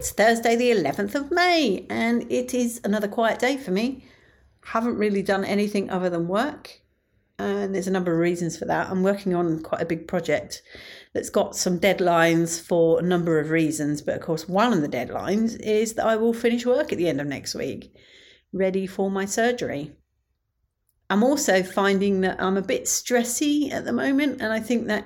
[0.00, 4.06] It's Thursday, the 11th of May, and it is another quiet day for me.
[4.64, 6.80] Haven't really done anything other than work,
[7.38, 8.88] and there's a number of reasons for that.
[8.88, 10.62] I'm working on quite a big project
[11.12, 14.88] that's got some deadlines for a number of reasons, but of course, one of the
[14.88, 17.94] deadlines is that I will finish work at the end of next week,
[18.54, 19.92] ready for my surgery.
[21.10, 25.04] I'm also finding that I'm a bit stressy at the moment, and I think that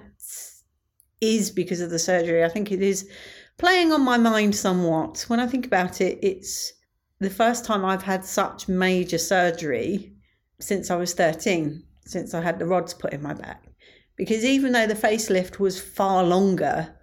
[1.20, 2.44] is because of the surgery.
[2.44, 3.10] I think it is
[3.58, 5.24] playing on my mind somewhat.
[5.28, 6.72] When I think about it, it's
[7.20, 10.12] the first time I've had such major surgery
[10.60, 13.64] since I was 13, since I had the rods put in my back.
[14.16, 16.94] Because even though the facelift was far longer,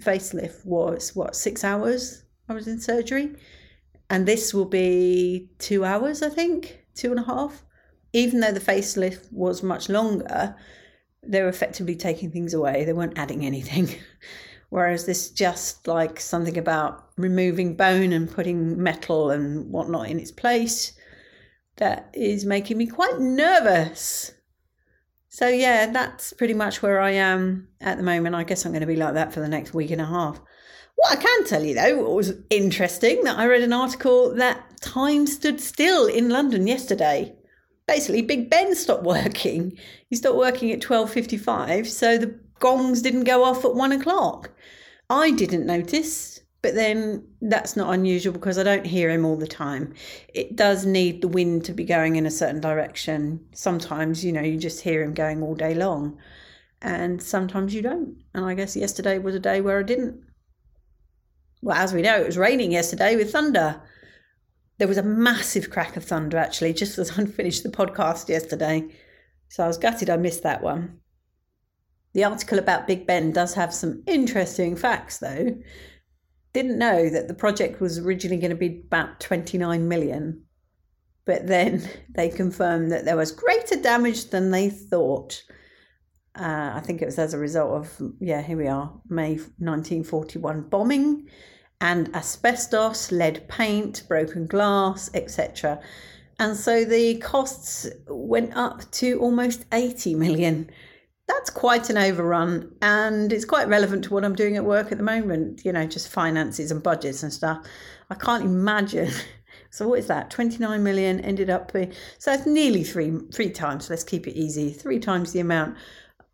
[0.00, 3.34] facelift was what, six hours I was in surgery?
[4.10, 7.64] And this will be two hours, I think, two and a half.
[8.12, 10.54] Even though the facelift was much longer,
[11.22, 12.84] they were effectively taking things away.
[12.84, 13.88] They weren't adding anything.
[14.72, 20.30] Whereas this just like something about removing bone and putting metal and whatnot in its
[20.30, 20.94] place
[21.76, 24.32] that is making me quite nervous.
[25.28, 28.34] So, yeah, that's pretty much where I am at the moment.
[28.34, 30.40] I guess I'm going to be like that for the next week and a half.
[30.94, 34.80] What I can tell you though, what was interesting, that I read an article that
[34.80, 37.36] time stood still in London yesterday.
[37.86, 39.78] Basically, Big Ben stopped working.
[40.08, 44.50] He stopped working at 12.55, so the gongs didn't go off at one o'clock.
[45.10, 49.48] I didn't notice, but then that's not unusual because I don't hear him all the
[49.48, 49.92] time.
[50.32, 53.44] It does need the wind to be going in a certain direction.
[53.52, 56.16] Sometimes, you know, you just hear him going all day long,
[56.80, 58.16] and sometimes you don't.
[58.32, 60.22] And I guess yesterday was a day where I didn't.
[61.62, 63.82] Well, as we know, it was raining yesterday with thunder.
[64.78, 68.84] There was a massive crack of thunder actually, just as I finished the podcast yesterday.
[69.48, 71.01] So I was gutted I missed that one.
[72.14, 75.56] The article about Big Ben does have some interesting facts, though.
[76.52, 80.42] Didn't know that the project was originally going to be about 29 million,
[81.24, 85.42] but then they confirmed that there was greater damage than they thought.
[86.34, 90.62] Uh, I think it was as a result of, yeah, here we are, May 1941
[90.68, 91.28] bombing
[91.80, 95.80] and asbestos, lead paint, broken glass, etc.
[96.38, 100.70] And so the costs went up to almost 80 million
[101.32, 104.98] that's quite an overrun and it's quite relevant to what I'm doing at work at
[104.98, 107.66] the moment, you know, just finances and budgets and stuff.
[108.10, 109.10] I can't imagine.
[109.68, 110.30] So what is that?
[110.30, 113.88] 29 million ended up being so it's nearly three three times.
[113.88, 114.70] Let's keep it easy.
[114.70, 115.78] Three times the amount.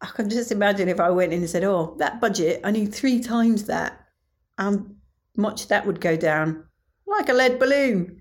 [0.00, 2.92] I can just imagine if I went in and said, "Oh, that budget, I need
[2.92, 4.06] three times that."
[4.58, 4.84] How
[5.36, 6.64] much that would go down
[7.06, 8.17] like a lead balloon.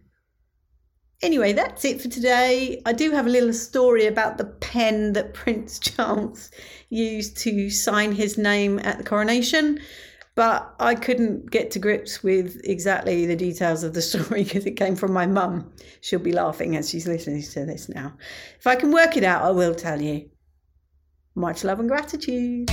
[1.23, 2.79] Anyway, that's it for today.
[2.85, 6.51] I do have a little story about the pen that Prince Charles
[6.89, 9.79] used to sign his name at the coronation,
[10.35, 14.78] but I couldn't get to grips with exactly the details of the story because it
[14.78, 15.72] came from my mum.
[16.01, 18.13] She'll be laughing as she's listening to this now.
[18.59, 20.29] If I can work it out, I will tell you.
[21.34, 22.69] Much love and gratitude.